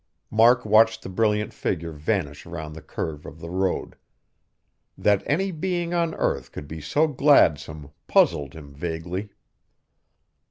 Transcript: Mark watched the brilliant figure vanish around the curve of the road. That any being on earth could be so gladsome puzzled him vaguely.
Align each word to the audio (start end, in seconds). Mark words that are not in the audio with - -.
Mark 0.31 0.65
watched 0.65 1.03
the 1.03 1.09
brilliant 1.09 1.53
figure 1.53 1.91
vanish 1.91 2.47
around 2.47 2.73
the 2.73 2.81
curve 2.81 3.23
of 3.23 3.39
the 3.39 3.51
road. 3.51 3.95
That 4.97 5.21
any 5.27 5.51
being 5.51 5.93
on 5.93 6.15
earth 6.15 6.51
could 6.51 6.67
be 6.67 6.81
so 6.81 7.05
gladsome 7.05 7.91
puzzled 8.07 8.55
him 8.55 8.73
vaguely. 8.73 9.29